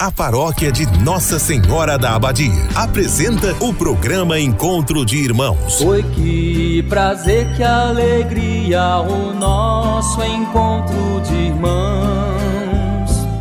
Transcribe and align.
A 0.00 0.10
paróquia 0.10 0.72
de 0.72 0.86
Nossa 1.04 1.38
Senhora 1.38 1.96
da 1.96 2.16
Abadia 2.16 2.50
apresenta 2.74 3.54
o 3.60 3.72
programa 3.72 4.40
Encontro 4.40 5.06
de 5.06 5.18
Irmãos. 5.18 5.80
Oi, 5.80 6.02
que 6.02 6.82
prazer, 6.88 7.54
que 7.54 7.62
alegria, 7.62 8.96
o 8.98 9.32
nosso 9.32 10.20
encontro 10.24 11.20
de 11.20 11.34
irmãos. 11.34 12.33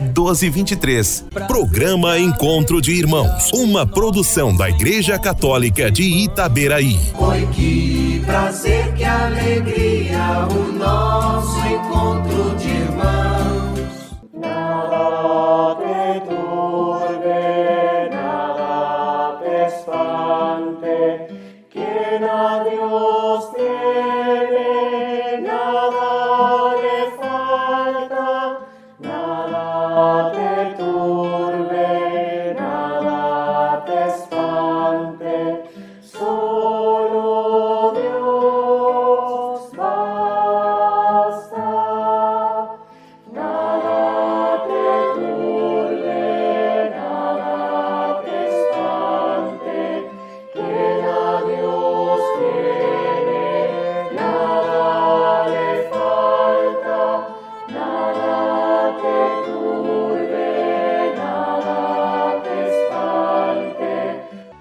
1223. 0.00 1.26
Programa 1.46 2.18
Encontro 2.18 2.80
de 2.80 2.92
Irmãos. 2.92 3.50
Uma 3.52 3.86
produção 3.86 4.56
da 4.56 4.68
Igreja 4.68 5.18
Católica 5.18 5.90
de 5.90 6.02
Itaberaí. 6.02 6.98
Oi, 7.18 7.48
que 7.52 8.22
prazer, 8.24 8.94
que 8.94 9.04
alegria, 9.04 10.46
o 10.50 10.72
nosso 10.72 11.58
encontro 11.66 12.47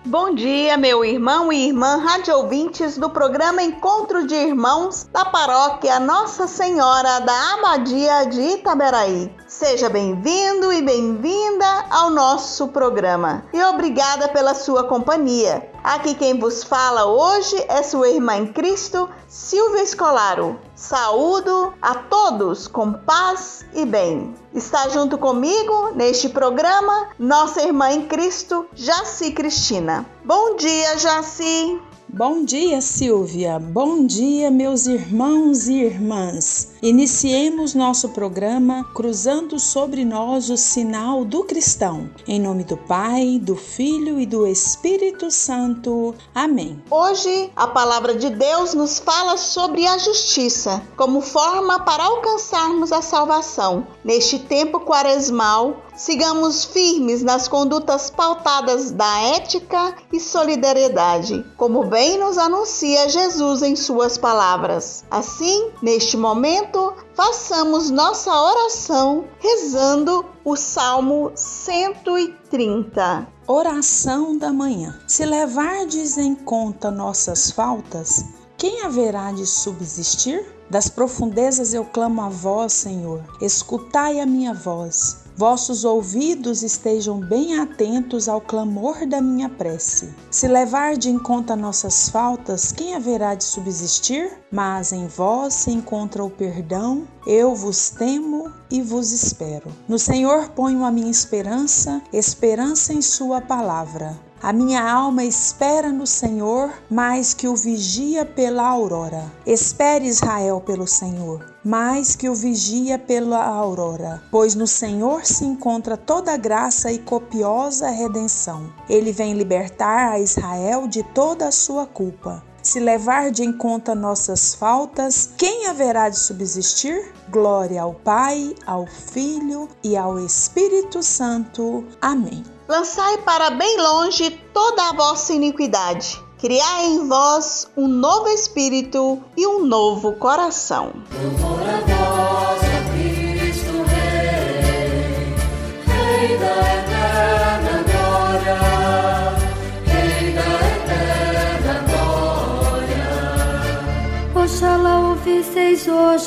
Bom 0.08 0.34
dia, 0.34 0.78
meu 0.78 1.04
irmão 1.04 1.52
e 1.52 1.68
irmã 1.68 1.98
rádio 1.98 2.34
ouvintes 2.34 2.98
do 2.98 3.10
programa 3.10 3.62
Encontro 3.62 4.26
de 4.26 4.36
Irmãos 4.36 5.06
da 5.12 5.26
Paróquia 5.26 6.00
Nossa 6.00 6.48
Senhora 6.48 7.20
da 7.20 7.54
Abadia 7.56 8.26
de 8.26 8.40
Itaberaí. 8.40 9.30
Seja 9.50 9.90
bem-vindo 9.90 10.72
e 10.72 10.82
bem-vinda 10.82 11.88
ao 11.90 12.10
nosso 12.10 12.70
programa 12.70 13.44
e 13.52 13.62
obrigada 13.62 14.30
pela 14.30 14.54
sua 14.54 14.86
companhia. 14.86 15.70
Aqui 15.84 16.16
quem 16.16 16.40
vos 16.40 16.64
fala 16.64 17.06
hoje 17.06 17.62
é 17.68 17.84
sua 17.84 18.08
irmã 18.08 18.38
em 18.38 18.48
Cristo, 18.48 19.10
Silvia 19.28 19.84
Escolaro. 19.84 20.58
Saúdo 20.78 21.74
a 21.82 21.96
todos 21.96 22.68
com 22.68 22.94
paz 22.94 23.66
e 23.74 23.84
bem. 23.84 24.36
Está 24.54 24.88
junto 24.90 25.18
comigo 25.18 25.90
neste 25.96 26.30
programa 26.30 27.10
nossa 27.18 27.64
irmã 27.64 27.90
em 27.90 28.06
Cristo, 28.06 28.64
Jaci 28.76 29.32
Cristina. 29.32 30.06
Bom 30.24 30.56
dia, 30.56 30.96
Jaci. 31.00 31.82
Bom 32.08 32.46
dia, 32.46 32.80
Silvia. 32.80 33.58
Bom 33.58 34.06
dia, 34.06 34.52
meus 34.52 34.86
irmãos 34.86 35.68
e 35.68 35.82
irmãs. 35.82 36.74
Iniciemos 36.82 37.74
nosso 37.74 38.10
programa 38.10 38.84
cruzando 38.94 39.60
sobre 39.60 40.06
nós 40.06 40.52
o 40.52 40.56
sinal 40.56 41.26
do 41.26 41.44
cristão. 41.44 42.08
Em 42.28 42.40
nome 42.40 42.64
do 42.64 42.78
Pai, 42.78 43.40
do 43.42 43.56
Filho 43.56 44.20
e 44.20 44.28
do 44.28 44.46
Espírito 44.46 45.32
Santo. 45.32 46.14
Amém. 46.36 46.80
Hoje 46.92 47.52
a 47.56 47.66
palavra 47.66 48.14
de 48.14 48.30
Deus 48.30 48.76
nos 48.76 49.00
fala 49.00 49.38
sobre 49.38 49.88
a 49.88 49.98
justiça 49.98 50.84
como 50.96 51.20
forma 51.20 51.80
para 51.80 52.04
alcançarmos 52.04 52.92
a 52.92 53.02
salvação. 53.02 53.88
Neste 54.04 54.38
tempo 54.38 54.80
quaresmal, 54.82 55.82
sigamos 55.96 56.64
firmes 56.64 57.24
nas 57.24 57.48
condutas 57.48 58.12
pautadas 58.12 58.92
da 58.92 59.20
ética 59.22 59.96
e 60.14 60.20
solidariedade, 60.20 61.44
como 61.58 61.86
bem 61.86 62.20
nos 62.20 62.38
anuncia 62.38 63.10
Jesus 63.10 63.64
em 63.64 63.76
suas 63.76 64.16
palavras. 64.16 65.04
Assim, 65.10 65.72
neste 65.82 66.16
momento, 66.16 66.67
façamos 67.14 67.90
nossa 67.90 68.34
oração 68.34 69.26
rezando 69.40 70.26
o 70.46 70.56
Salmo 70.56 71.32
130. 71.36 73.28
Oração 73.48 74.38
da 74.38 74.54
manhã. 74.54 75.00
Se 75.08 75.26
levardes 75.26 76.18
em 76.18 76.36
conta 76.36 76.92
nossas 76.92 77.52
faltas, 77.52 78.26
quem 78.58 78.82
haverá 78.82 79.32
de 79.32 79.46
subsistir? 79.46 80.46
Das 80.70 80.90
profundezas 80.90 81.74
eu 81.74 81.86
clamo 81.86 82.22
a 82.22 82.30
vós, 82.30 82.74
Senhor. 82.74 83.24
Escutai 83.42 84.20
a 84.20 84.26
minha 84.26 84.54
voz. 84.54 85.27
Vossos 85.38 85.86
ouvidos 85.86 86.64
estejam 86.64 87.20
bem 87.20 87.60
atentos 87.60 88.28
ao 88.28 88.42
clamor 88.42 89.06
da 89.06 89.22
minha 89.22 89.48
prece. 89.48 90.12
Se 90.32 90.48
levarde 90.48 91.12
em 91.12 91.20
conta 91.20 91.56
nossas 91.56 92.10
faltas, 92.10 92.72
quem 92.72 92.96
haverá 92.96 93.36
de 93.36 93.44
subsistir? 93.44 94.32
Mas 94.52 94.92
em 94.92 95.06
vós 95.06 95.54
se 95.54 95.70
encontra 95.70 96.24
o 96.24 96.30
perdão, 96.32 97.08
eu 97.28 97.54
vos 97.54 97.92
temo 97.92 98.52
e 98.72 98.82
vos 98.82 99.12
espero. 99.12 99.70
No 99.88 100.00
Senhor 100.00 100.50
ponho 100.50 100.84
a 100.84 100.90
minha 100.90 101.12
esperança, 101.12 102.02
esperança 102.12 102.92
em 102.92 103.02
Sua 103.04 103.40
palavra. 103.40 104.27
A 104.42 104.54
minha 104.54 104.88
alma 104.88 105.24
espera 105.24 105.92
no 105.92 106.06
Senhor 106.06 106.72
mais 106.92 107.34
que 107.34 107.48
o 107.48 107.56
vigia 107.56 108.24
pela 108.24 108.68
aurora. 108.68 109.32
Espere 109.48 110.06
Israel 110.06 110.62
pelo 110.62 110.88
Senhor, 110.88 111.44
mais 111.66 112.16
que 112.16 112.30
o 112.30 112.36
vigia 112.36 113.00
pela 113.00 113.44
aurora, 113.44 114.22
pois 114.30 114.54
no 114.54 114.68
Senhor 114.68 115.26
se 115.26 115.44
encontra 115.44 115.98
toda 115.98 116.38
graça 116.38 116.92
e 116.92 117.00
copiosa 117.00 117.90
redenção. 117.90 118.72
Ele 118.88 119.12
vem 119.12 119.34
libertar 119.34 120.12
a 120.12 120.20
Israel 120.20 120.88
de 120.88 121.02
toda 121.02 121.48
a 121.48 121.52
sua 121.52 121.88
culpa. 121.88 122.47
Se 122.68 122.82
levar 122.82 123.32
de 123.32 123.46
em 123.46 123.54
conta 123.54 123.96
nossas 123.96 124.54
faltas, 124.54 125.30
quem 125.38 125.68
haverá 125.68 126.10
de 126.10 126.20
subsistir? 126.20 127.14
Glória 127.30 127.82
ao 127.82 127.94
Pai, 127.94 128.54
ao 128.66 128.86
Filho 128.86 129.70
e 129.82 129.96
ao 129.96 130.20
Espírito 130.20 131.02
Santo. 131.02 131.86
Amém. 132.02 132.44
Lançai 132.68 133.20
para 133.20 133.52
bem 133.52 133.78
longe 133.78 134.32
toda 134.54 134.90
a 134.90 134.94
vossa 134.94 135.32
iniquidade. 135.32 136.22
Criai 136.40 136.88
em 136.88 137.08
vós 137.08 137.70
um 137.78 137.88
novo 137.88 138.28
espírito 138.28 139.24
e 139.38 139.48
um 139.48 139.66
novo 139.66 140.12
coração. 140.18 140.92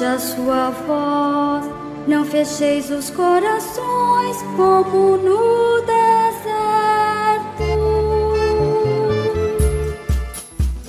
A 0.02 0.19
sua 0.19 0.70
voz, 0.70 1.67
não 2.08 2.25
fecheis 2.25 2.88
os 2.91 3.11
corações 3.11 4.37
como 4.56 5.19
no 5.19 5.81
deserto. 5.82 6.00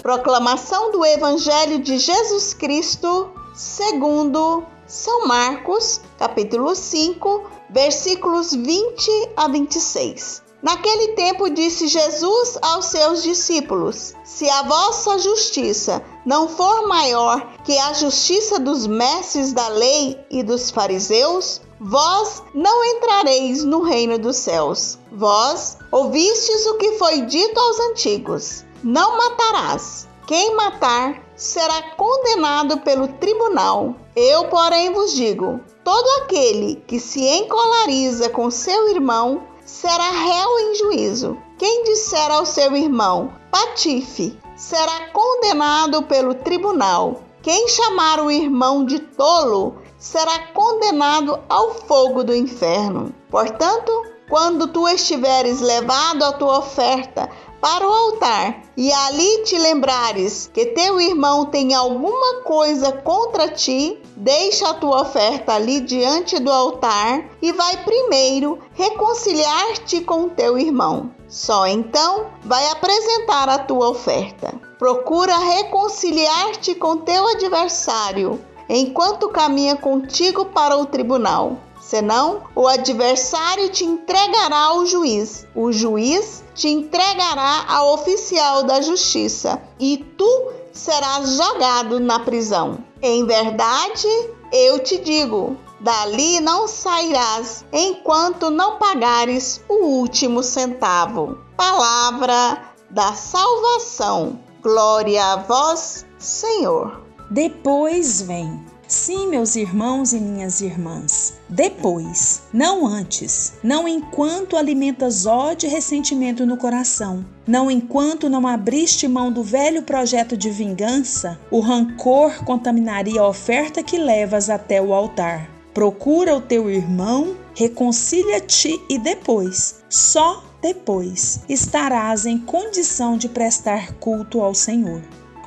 Proclamação 0.02 0.92
do 0.92 1.06
Evangelho 1.06 1.80
de 1.80 1.98
Jesus 1.98 2.54
Cristo, 2.54 3.30
segundo 3.54 4.63
São 4.88 5.28
Marcos, 5.28 6.00
capítulo 6.18 6.74
5, 6.74 7.50
versículos 7.69 8.54
20 8.54 9.30
a 9.36 9.50
26. 9.50 10.42
Naquele 10.62 11.10
tempo 11.16 11.50
disse 11.50 11.88
Jesus 11.88 12.58
aos 12.62 12.86
seus 12.86 13.24
discípulos: 13.24 14.13
Se 14.24 14.48
a 14.50 14.63
vossa 14.63 15.18
justiça 15.18 16.02
não 16.25 16.47
for 16.47 16.88
maior 16.88 17.45
que 17.63 17.77
a 17.77 17.94
justiça 17.94 18.59
dos 18.59 18.85
mestres 18.85 19.53
da 19.53 19.68
lei 19.69 20.19
e 20.29 20.44
dos 20.44 20.69
fariseus, 20.69 21.62
vós 21.79 22.44
não 22.53 22.85
entrareis 22.85 23.63
no 23.63 23.81
reino 23.81 24.18
dos 24.19 24.38
céus. 24.38 25.00
Vós 25.12 25.77
ouvistes 25.91 26.65
o 26.68 26.77
que 26.77 26.94
foi 26.94 27.21
dito 27.21 27.59
aos 27.59 27.79
antigos: 27.91 28.63
Não 28.83 29.18
matarás. 29.18 30.07
Quem 30.27 30.56
matar 30.56 31.21
será 31.35 31.81
condenado 31.97 32.77
pelo 32.79 33.07
tribunal. 33.07 33.95
Eu, 34.15 34.45
porém, 34.45 34.94
vos 34.94 35.13
digo: 35.13 35.59
todo 35.83 36.24
aquele 36.24 36.75
que 36.88 37.00
se 37.00 37.21
encolariza 37.25 38.29
com 38.29 38.51
seu 38.51 38.89
irmão 38.89 39.44
será 39.65 40.09
réu 40.09 40.59
em 40.59 40.75
juízo. 40.75 41.38
Quem 41.62 41.84
disser 41.84 42.31
ao 42.31 42.44
seu 42.44 42.75
irmão, 42.75 43.31
patife, 43.52 44.36
será 44.56 45.10
condenado 45.10 46.02
pelo 46.02 46.34
tribunal. 46.34 47.22
Quem 47.44 47.68
chamar 47.68 48.19
o 48.19 48.31
irmão 48.31 48.84
de 48.84 48.98
tolo 48.98 49.75
será 49.96 50.40
condenado 50.56 51.40
ao 51.48 51.75
fogo 51.75 52.24
do 52.24 52.34
inferno. 52.34 53.13
Portanto, 53.30 53.92
quando 54.28 54.69
tu 54.69 54.88
estiveres 54.88 55.62
levado 55.62 56.24
a 56.24 56.34
tua 56.34 56.58
oferta 56.58 57.30
para 57.62 57.88
o 57.88 57.94
altar 57.94 58.63
e 58.75 58.92
ali 58.92 59.44
te 59.44 59.56
lembrares 59.58 60.50
que 60.52 60.66
teu 60.66 61.00
irmão 61.00 61.46
tem 61.46 61.75
alguma 61.75 62.42
coisa 62.42 62.92
contra 62.92 63.48
ti, 63.48 64.02
deixa 64.18 64.69
a 64.69 64.74
tua 64.74 65.02
oferta 65.02 65.54
ali 65.54 65.80
diante 65.80 66.40
do 66.40 66.52
altar 66.52 67.30
e 67.40 67.52
vai 67.52 67.78
primeiro 67.84 68.58
reconciliar-te 68.74 70.02
com 70.02 70.28
teu 70.28 70.58
irmão. 70.58 71.12
Só 71.28 71.68
então 71.68 72.25
vai 72.44 72.68
apresentar 72.72 73.48
a 73.48 73.60
tua 73.60 73.90
oferta. 73.90 74.54
Procura 74.80 75.38
reconciliar-te 75.38 76.74
com 76.74 76.98
teu 76.98 77.28
adversário 77.28 78.44
enquanto 78.68 79.30
caminha 79.30 79.75
contigo 79.75 80.46
para 80.46 80.75
o 80.78 80.86
tribunal. 80.86 81.58
Senão, 81.80 82.44
o 82.56 82.68
adversário 82.68 83.69
te 83.69 83.84
entregará 83.84 84.58
ao 84.58 84.86
juiz. 84.86 85.46
O 85.54 85.72
juiz 85.72 86.40
te 86.53 86.68
entregará 86.68 87.65
ao 87.68 87.94
oficial 87.94 88.63
da 88.63 88.81
justiça 88.81 89.62
e 89.80 89.98
tu 90.18 90.51
serás 90.74 91.31
jogado 91.36 92.00
na 92.00 92.19
prisão. 92.19 92.80
Em 93.01 93.25
verdade, 93.25 94.07
eu 94.51 94.80
te 94.80 94.98
digo: 95.00 95.57
dali 95.80 96.39
não 96.39 96.68
sairás 96.68 97.65
enquanto 97.71 98.50
não 98.50 98.77
pagares 98.77 99.62
o 99.68 99.86
último 99.86 100.44
centavo. 100.44 101.38
Palavra 101.57 102.74
da 102.89 103.13
salvação. 103.13 104.39
Glória 104.62 105.25
a 105.25 105.36
vós, 105.38 106.06
Senhor. 106.19 107.01
Depois 107.30 108.21
vem. 108.21 108.70
Sim, 108.91 109.29
meus 109.29 109.55
irmãos 109.55 110.11
e 110.11 110.19
minhas 110.19 110.59
irmãs, 110.59 111.35
depois, 111.47 112.41
não 112.51 112.85
antes, 112.85 113.53
não 113.63 113.88
enquanto 113.88 114.57
alimentas 114.57 115.25
ódio 115.25 115.69
e 115.69 115.71
ressentimento 115.71 116.45
no 116.45 116.57
coração, 116.57 117.25
não 117.47 117.71
enquanto 117.71 118.29
não 118.29 118.45
abriste 118.45 119.07
mão 119.07 119.31
do 119.31 119.43
velho 119.43 119.83
projeto 119.83 120.35
de 120.35 120.49
vingança, 120.49 121.39
o 121.49 121.61
rancor 121.61 122.43
contaminaria 122.43 123.21
a 123.21 123.29
oferta 123.29 123.81
que 123.81 123.97
levas 123.97 124.49
até 124.49 124.81
o 124.81 124.93
altar. 124.93 125.49
Procura 125.73 126.35
o 126.35 126.41
teu 126.41 126.69
irmão, 126.69 127.38
reconcilia-te 127.55 128.77
e 128.89 128.99
depois, 128.99 129.81
só 129.89 130.43
depois, 130.61 131.39
estarás 131.47 132.25
em 132.25 132.38
condição 132.38 133.17
de 133.17 133.29
prestar 133.29 133.93
culto 133.93 134.41
ao 134.41 134.53
Senhor. 134.53 135.01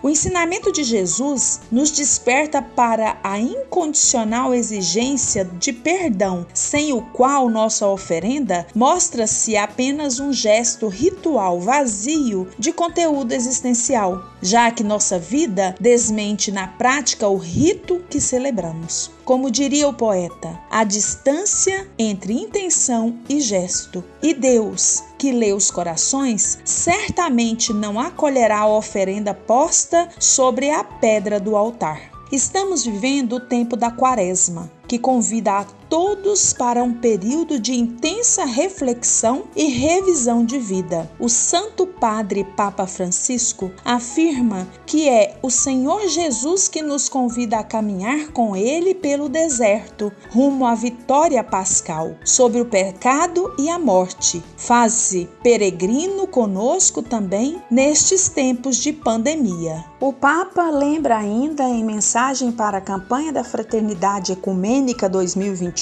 O 0.04 0.10
ensinamento 0.10 0.70
de 0.70 0.84
Jesus 0.84 1.62
nos 1.72 1.90
desperta 1.90 2.60
para 2.60 3.16
a 3.24 3.40
incondicional 3.40 4.52
exigência 4.52 5.46
de 5.46 5.72
perdão, 5.72 6.46
sem 6.52 6.92
o 6.92 7.00
qual 7.00 7.48
nossa 7.48 7.88
oferenda 7.88 8.66
mostra-se 8.74 9.56
apenas 9.56 10.20
um 10.20 10.30
gesto 10.30 10.88
ritual 10.88 11.58
vazio 11.58 12.46
de 12.58 12.70
conteúdo 12.70 13.32
existencial, 13.32 14.33
já 14.44 14.70
que 14.70 14.84
nossa 14.84 15.18
vida 15.18 15.74
desmente 15.80 16.52
na 16.52 16.68
prática 16.68 17.26
o 17.26 17.38
rito 17.38 18.04
que 18.10 18.20
celebramos. 18.20 19.10
Como 19.24 19.50
diria 19.50 19.88
o 19.88 19.94
poeta, 19.94 20.60
a 20.70 20.84
distância 20.84 21.88
entre 21.98 22.34
intenção 22.34 23.16
e 23.26 23.40
gesto. 23.40 24.04
E 24.22 24.34
Deus, 24.34 25.02
que 25.16 25.32
lê 25.32 25.54
os 25.54 25.70
corações, 25.70 26.58
certamente 26.62 27.72
não 27.72 27.98
acolherá 27.98 28.58
a 28.58 28.68
oferenda 28.68 29.32
posta 29.32 30.10
sobre 30.20 30.68
a 30.68 30.84
pedra 30.84 31.40
do 31.40 31.56
altar. 31.56 32.12
Estamos 32.30 32.84
vivendo 32.84 33.36
o 33.36 33.40
tempo 33.40 33.76
da 33.76 33.90
Quaresma, 33.90 34.70
que 34.86 34.98
convida 34.98 35.52
a 35.52 35.64
todos 35.88 36.52
para 36.52 36.82
um 36.82 36.94
período 36.94 37.58
de 37.58 37.74
intensa 37.74 38.44
reflexão 38.44 39.44
e 39.54 39.64
revisão 39.64 40.44
de 40.44 40.58
vida. 40.58 41.10
O 41.18 41.28
Santo 41.28 41.86
Padre 41.86 42.44
Papa 42.56 42.86
Francisco 42.86 43.70
afirma 43.84 44.66
que 44.86 45.08
é 45.08 45.36
o 45.42 45.50
Senhor 45.50 46.08
Jesus 46.08 46.68
que 46.68 46.82
nos 46.82 47.08
convida 47.08 47.58
a 47.58 47.64
caminhar 47.64 48.32
com 48.32 48.56
ele 48.56 48.94
pelo 48.94 49.28
deserto, 49.28 50.12
rumo 50.30 50.66
à 50.66 50.74
vitória 50.74 51.42
pascal 51.42 52.14
sobre 52.24 52.60
o 52.60 52.66
pecado 52.66 53.54
e 53.58 53.68
a 53.68 53.78
morte. 53.78 54.42
Faz-se 54.56 55.28
peregrino 55.42 56.26
conosco 56.26 57.02
também 57.02 57.60
nestes 57.70 58.28
tempos 58.28 58.76
de 58.76 58.92
pandemia. 58.92 59.84
O 60.00 60.12
Papa 60.12 60.70
lembra 60.70 61.18
ainda 61.18 61.64
em 61.64 61.84
mensagem 61.84 62.52
para 62.52 62.78
a 62.78 62.80
campanha 62.80 63.32
da 63.32 63.44
Fraternidade 63.44 64.32
Ecumênica 64.32 65.08
2021 65.08 65.73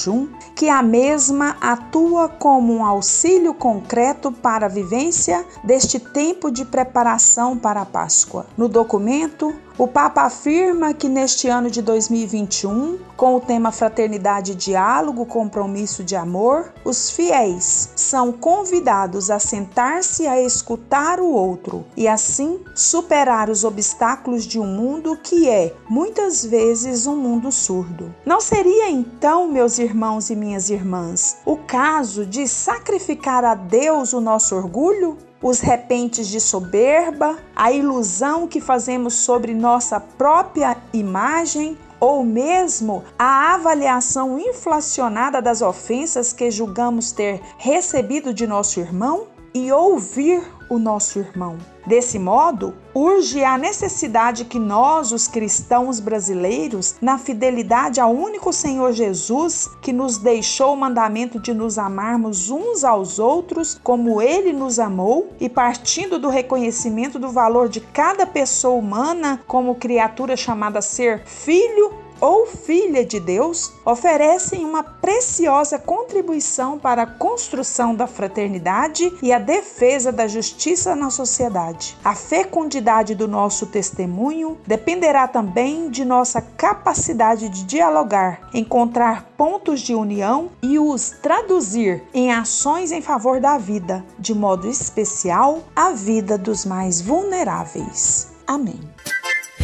que 0.55 0.69
a 0.69 0.83
mesma 0.83 1.57
atua 1.61 2.29
como 2.29 2.75
um 2.75 2.85
auxílio 2.85 3.55
concreto 3.55 4.33
para 4.33 4.67
a 4.67 4.69
vivência 4.69 5.45
deste 5.63 5.99
tempo 5.99 6.51
de 6.51 6.65
preparação 6.65 7.57
para 7.57 7.83
a 7.83 7.87
Páscoa. 7.87 8.47
No 8.57 8.69
documento, 8.69 9.55
o 9.83 9.89
Papa 9.89 10.23
afirma 10.23 10.95
que 10.95 11.09
neste 11.09 11.49
ano 11.49 11.69
de 11.69 11.83
2021, 11.83 13.01
com 13.17 13.35
o 13.35 13.41
tema 13.41 13.73
Fraternidade 13.73 14.55
Diálogo, 14.55 15.27
Compromisso 15.27 16.05
de 16.05 16.15
Amor, 16.15 16.73
os 16.85 17.11
fiéis 17.11 17.91
são 17.97 18.31
convidados 18.31 19.29
a 19.29 19.41
sentar-se 19.41 20.25
a 20.25 20.41
escutar 20.41 21.19
o 21.19 21.33
outro 21.33 21.85
e 21.97 22.07
assim 22.07 22.61
superar 22.77 23.51
os 23.51 23.65
obstáculos 23.65 24.45
de 24.45 24.61
um 24.61 24.67
mundo 24.67 25.19
que 25.21 25.49
é, 25.49 25.75
muitas 25.89 26.45
vezes, 26.45 27.09
um 27.09 27.17
mundo 27.17 27.51
surdo. 27.51 28.15
Não 28.25 28.41
seria 28.41 28.89
então, 28.89 29.49
meus 29.49 29.81
irmãos 29.81 30.31
e 30.31 30.37
minhas 30.37 30.71
irmãs, 30.71 31.39
o 31.45 31.57
caso 31.57 32.25
de 32.25 32.47
sacrificar 32.47 33.45
a 33.45 33.57
Deus 33.57 34.13
o 34.13 34.21
nosso 34.21 34.55
orgulho? 34.55 35.19
Os 35.43 35.61
repentes 35.61 36.29
de 36.29 36.41
soberba, 36.41 37.37
a 37.55 37.73
ilusão 37.73 38.47
que 38.47 38.61
fazemos 38.61 39.15
sobre 39.15 39.53
nossa 39.53 39.99
própria 39.99 40.77
imagem, 40.93 41.77
ou 41.99 42.25
mesmo 42.25 43.05
a 43.19 43.55
avaliação 43.55 44.39
inflacionada 44.39 45.41
das 45.41 45.63
ofensas 45.63 46.33
que 46.33 46.51
julgamos 46.51 47.13
ter 47.13 47.41
recebido 47.59 48.33
de 48.35 48.47
nosso 48.47 48.81
irmão? 48.81 49.32
E 49.55 49.71
ouvir 49.71 50.43
o 50.71 50.79
nosso 50.79 51.19
irmão. 51.19 51.59
Desse 51.87 52.19
modo, 52.19 52.75
urge 52.95 53.45
a 53.45 53.59
necessidade 53.59 54.47
que 54.47 54.59
nós, 54.59 55.13
os 55.13 55.29
cristãos 55.29 56.01
brasileiros, 56.01 56.95
na 57.03 57.19
fidelidade 57.19 58.01
ao 58.01 58.11
único 58.11 58.53
Senhor 58.53 58.93
Jesus, 58.93 59.69
que 59.83 59.93
nos 59.93 60.17
deixou 60.17 60.73
o 60.73 60.77
mandamento 60.77 61.39
de 61.39 61.53
nos 61.53 61.77
amarmos 61.77 62.49
uns 62.49 62.85
aos 62.85 63.19
outros 63.19 63.79
como 63.83 64.23
ele 64.23 64.53
nos 64.53 64.79
amou, 64.79 65.29
e 65.39 65.49
partindo 65.49 66.19
do 66.19 66.29
reconhecimento 66.29 67.19
do 67.19 67.29
valor 67.29 67.69
de 67.69 67.81
cada 67.81 68.25
pessoa 68.25 68.79
humana 68.79 69.41
como 69.47 69.75
criatura 69.75 70.37
chamada 70.37 70.79
a 70.79 70.83
ser 70.83 71.27
filho 71.27 72.02
ou 72.23 72.47
filha 72.47 73.05
de 73.05 73.19
Deus 73.19 73.73
oferecem 73.85 74.65
uma 74.65 74.85
preciosa 74.85 75.77
contribuição 75.77 76.79
para 76.79 77.03
a 77.03 77.07
construção 77.07 77.97
da 77.97 78.07
fraternidade 78.07 79.13
e 79.21 79.33
a 79.33 79.41
defesa 79.41 80.13
da 80.13 80.29
justiça 80.29 80.95
na 80.95 81.11
sociedade. 81.11 81.97
A 82.05 82.15
fecundidade 82.15 83.17
do 83.17 83.27
nosso 83.27 83.67
testemunho 83.67 84.57
dependerá 84.65 85.27
também 85.27 85.91
de 85.91 86.05
nossa 86.05 86.41
capacidade 86.41 87.49
de 87.49 87.65
dialogar, 87.65 88.49
encontrar 88.55 89.33
pontos 89.37 89.81
de 89.81 89.93
união 89.93 90.53
e 90.63 90.79
os 90.79 91.11
traduzir 91.11 92.05
em 92.15 92.33
ações 92.33 92.93
em 92.93 93.03
favor 93.03 93.41
da 93.41 93.59
vida, 93.59 94.05
de 94.17 94.33
modo 94.33 94.69
especial 94.69 95.65
a 95.75 95.91
vida 95.91 96.39
dos 96.39 96.65
mais 96.65 97.01
vulneráveis. 97.01 98.29
Amém. 98.47 98.79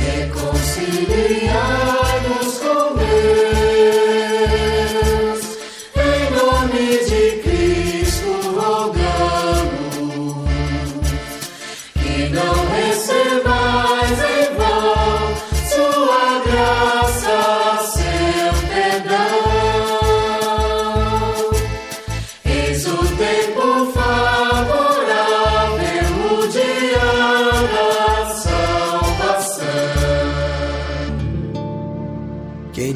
Reconciliai-nos 0.09 2.57
com 2.59 2.97
Deus, 2.97 3.09
em 5.97 6.31
nome 6.35 6.85
de 7.05 7.43
Cristo 7.43 8.31
rogamos, 8.57 10.49
que 11.93 12.29
não 12.31 12.55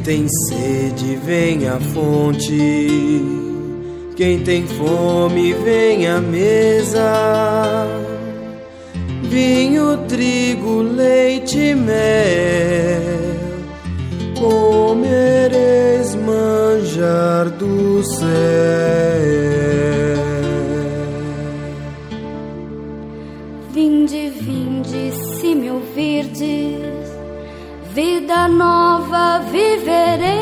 tem 0.05 0.27
sede, 0.29 1.17
vem 1.17 1.69
à 1.69 1.79
fonte. 1.79 3.23
Quem 4.17 4.41
tem 4.41 4.67
fome, 4.67 5.53
vem 5.55 6.07
à 6.07 6.21
mesa. 6.21 7.87
Vinho, 9.23 9.99
trigo, 10.09 10.83
leite, 10.83 11.75
mel. 11.75 13.03
Comereis 14.39 16.15
manjar 16.17 17.49
do 17.51 18.03
céu. 18.03 18.27
Vinde, 23.73 24.31
vinde, 24.41 25.13
se 25.41 25.55
me 25.55 25.71
ouvirdes, 25.71 26.82
vida 27.95 28.49
nova 28.49 29.41
vivereis, 29.51 30.42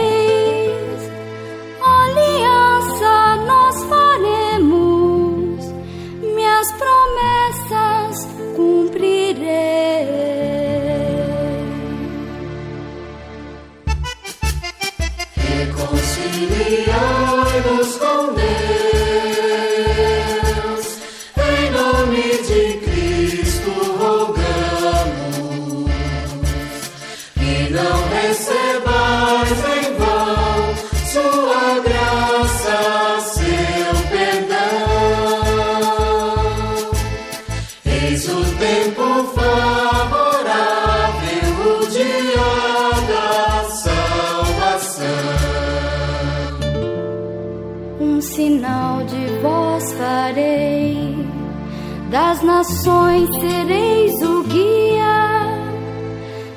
das 52.11 52.43
nações 52.43 53.29
sereis 53.39 54.21
o 54.23 54.43
guia, 54.43 55.47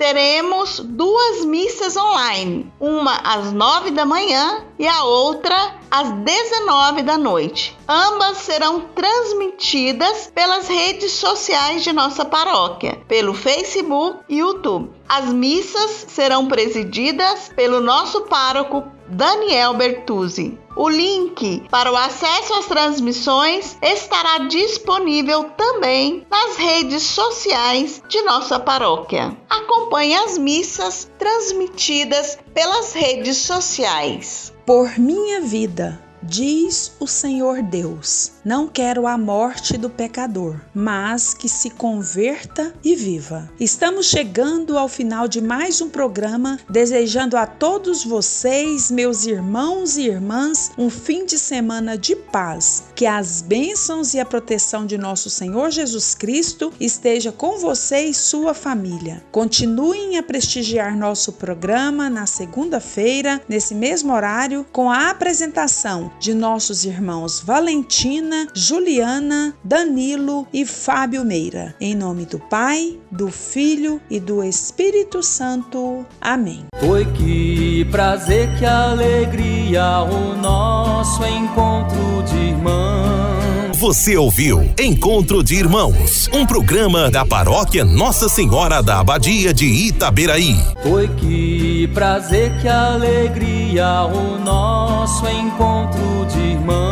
teremos 0.00 0.80
duas 0.80 1.44
missas 1.44 1.94
online, 1.94 2.72
uma 2.80 3.16
às 3.16 3.52
9 3.52 3.90
da 3.90 4.06
manhã 4.06 4.64
e 4.78 4.88
a 4.88 5.04
outra 5.04 5.74
às 5.90 6.10
19 6.10 7.02
da 7.02 7.18
noite. 7.18 7.76
Ambas 7.86 8.38
serão 8.38 8.80
transmitidas 8.94 10.32
pelas 10.34 10.68
redes 10.68 11.12
sociais 11.12 11.84
de 11.84 11.92
nossa 11.92 12.24
paróquia, 12.24 12.98
pelo 13.06 13.34
Facebook 13.34 14.20
e 14.26 14.38
YouTube. 14.38 14.90
As 15.06 15.30
missas 15.34 16.06
serão 16.08 16.48
presididas 16.48 17.50
pelo 17.54 17.78
nosso 17.78 18.22
pároco 18.22 18.82
Daniel 19.10 19.74
Bertuzzi. 19.74 20.58
O 20.76 20.88
link 20.88 21.64
para 21.68 21.92
o 21.92 21.96
acesso 21.96 22.54
às 22.54 22.66
transmissões 22.66 23.76
estará 23.82 24.46
disponível 24.46 25.44
também 25.56 26.24
nas 26.30 26.56
redes 26.56 27.02
sociais 27.02 28.00
de 28.08 28.22
nossa 28.22 28.58
paróquia. 28.58 29.36
Acompanhe 29.48 30.14
as 30.14 30.38
missas 30.38 31.10
transmitidas 31.18 32.38
pelas 32.54 32.92
redes 32.92 33.36
sociais. 33.38 34.52
Por 34.64 34.96
minha 34.98 35.40
vida, 35.40 36.00
diz 36.22 36.96
o 37.00 37.06
Senhor 37.06 37.62
Deus, 37.62 38.32
não 38.44 38.66
quero 38.66 39.06
a 39.06 39.18
morte 39.18 39.76
do 39.76 39.90
pecador, 39.90 40.56
mas 40.74 41.34
que 41.34 41.48
se 41.48 41.70
converta 41.70 42.74
e 42.82 42.94
viva. 42.94 43.50
Estamos 43.58 44.06
chegando 44.06 44.78
ao 44.78 44.88
final 44.88 45.28
de 45.28 45.40
mais 45.40 45.80
um 45.80 45.88
programa, 45.88 46.58
desejando 46.68 47.36
a 47.36 47.46
todos 47.46 48.04
vocês, 48.04 48.90
meus 48.90 49.26
irmãos 49.26 49.96
e 49.96 50.06
irmãs, 50.06 50.70
um 50.78 50.88
fim 50.88 51.24
de 51.24 51.38
semana 51.38 51.96
de 51.96 52.16
paz. 52.16 52.84
Que 52.94 53.06
as 53.06 53.42
bênçãos 53.42 54.14
e 54.14 54.20
a 54.20 54.24
proteção 54.24 54.86
de 54.86 54.96
nosso 54.96 55.28
Senhor 55.28 55.70
Jesus 55.70 56.14
Cristo 56.14 56.72
esteja 56.80 57.32
com 57.32 57.58
você 57.58 58.04
e 58.04 58.14
sua 58.14 58.54
família. 58.54 59.22
Continuem 59.30 60.16
a 60.16 60.22
prestigiar 60.22 60.96
nosso 60.96 61.32
programa 61.32 62.08
na 62.08 62.26
segunda-feira, 62.26 63.40
nesse 63.48 63.74
mesmo 63.74 64.12
horário, 64.12 64.66
com 64.72 64.90
a 64.90 65.10
apresentação 65.10 66.10
de 66.18 66.34
nossos 66.34 66.84
irmãos 66.84 67.40
Valentina, 68.30 68.46
Juliana, 68.54 69.54
Danilo 69.62 70.46
e 70.52 70.64
Fábio 70.64 71.24
Meira. 71.24 71.74
Em 71.80 71.94
nome 71.94 72.24
do 72.24 72.38
Pai, 72.38 72.96
do 73.10 73.28
Filho 73.28 74.00
e 74.08 74.20
do 74.20 74.42
Espírito 74.42 75.22
Santo. 75.22 76.06
Amém. 76.20 76.64
Foi 76.78 77.04
que 77.04 77.84
prazer, 77.90 78.56
que 78.58 78.64
alegria 78.64 79.98
o 80.02 80.36
nosso 80.36 81.24
encontro 81.24 82.22
de 82.28 82.36
irmãos. 82.36 83.76
Você 83.78 84.14
ouviu 84.14 84.70
Encontro 84.78 85.42
de 85.42 85.54
Irmãos, 85.54 86.28
um 86.34 86.44
programa 86.44 87.10
da 87.10 87.24
paróquia 87.24 87.82
Nossa 87.82 88.28
Senhora 88.28 88.82
da 88.82 89.00
Abadia 89.00 89.54
de 89.54 89.64
Itaberaí. 89.64 90.54
Foi 90.82 91.08
que 91.08 91.88
prazer, 91.94 92.52
que 92.60 92.68
alegria 92.68 94.02
o 94.02 94.38
nosso 94.38 95.26
encontro 95.26 96.26
de 96.26 96.38
irmãos. 96.40 96.89